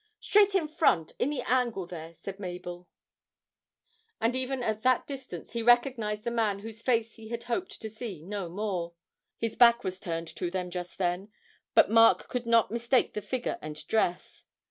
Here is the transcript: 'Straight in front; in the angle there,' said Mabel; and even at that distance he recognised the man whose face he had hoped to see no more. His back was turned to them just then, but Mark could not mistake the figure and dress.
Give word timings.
'Straight 0.19 0.55
in 0.55 0.67
front; 0.67 1.13
in 1.19 1.29
the 1.29 1.43
angle 1.43 1.85
there,' 1.85 2.15
said 2.15 2.39
Mabel; 2.39 2.89
and 4.19 4.35
even 4.35 4.63
at 4.63 4.81
that 4.81 5.05
distance 5.05 5.51
he 5.53 5.61
recognised 5.61 6.23
the 6.23 6.31
man 6.31 6.57
whose 6.57 6.81
face 6.81 7.17
he 7.17 7.27
had 7.27 7.43
hoped 7.43 7.79
to 7.79 7.87
see 7.87 8.23
no 8.23 8.49
more. 8.49 8.95
His 9.37 9.55
back 9.55 9.83
was 9.83 9.99
turned 9.99 10.29
to 10.37 10.49
them 10.49 10.71
just 10.71 10.97
then, 10.97 11.31
but 11.75 11.91
Mark 11.91 12.27
could 12.29 12.47
not 12.47 12.71
mistake 12.71 13.13
the 13.13 13.21
figure 13.21 13.59
and 13.61 13.85
dress. 13.87 14.47